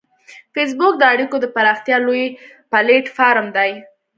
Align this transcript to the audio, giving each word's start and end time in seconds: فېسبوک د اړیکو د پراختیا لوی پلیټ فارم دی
فېسبوک 0.53 0.93
د 0.99 1.03
اړیکو 1.13 1.35
د 1.41 1.45
پراختیا 1.55 1.97
لوی 2.05 2.25
پلیټ 2.71 3.05
فارم 3.15 3.47
دی 3.57 3.71